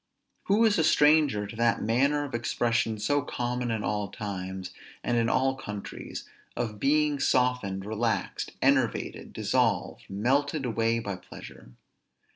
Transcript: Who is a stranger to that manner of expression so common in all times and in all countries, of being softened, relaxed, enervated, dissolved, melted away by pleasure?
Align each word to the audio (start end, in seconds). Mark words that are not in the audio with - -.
Who 0.45 0.65
is 0.65 0.79
a 0.79 0.83
stranger 0.83 1.45
to 1.45 1.55
that 1.57 1.83
manner 1.83 2.23
of 2.23 2.33
expression 2.33 2.97
so 2.97 3.21
common 3.21 3.69
in 3.69 3.83
all 3.83 4.07
times 4.09 4.71
and 5.03 5.15
in 5.15 5.29
all 5.29 5.53
countries, 5.53 6.27
of 6.57 6.79
being 6.79 7.19
softened, 7.19 7.85
relaxed, 7.85 8.53
enervated, 8.63 9.31
dissolved, 9.31 10.05
melted 10.09 10.65
away 10.65 10.97
by 10.97 11.17
pleasure? 11.17 11.73